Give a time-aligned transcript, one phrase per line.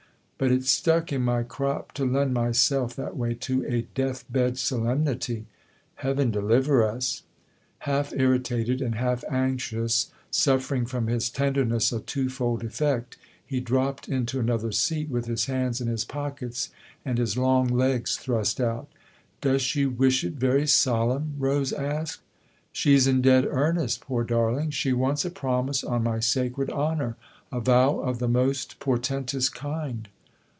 [0.43, 4.57] But it stuck in my crop to lend myself, that way, to a death bed
[4.57, 5.45] solemnity.
[5.97, 7.21] Heaven deliver us!"
[7.91, 14.09] Half irritated and half anxious, suffer ing from his tenderness a twofold effect, he dropped
[14.09, 16.71] into another seat with his hands in his pockets
[17.05, 18.87] and his long legs thrust out"
[19.41, 22.21] Does she wish it very solemn?" Rose asked."
[22.71, 24.71] She's in dead earnest, poor darling.
[24.71, 27.15] She wants a promise on my sacred honour
[27.51, 30.07] a vow of the most portentous kind.''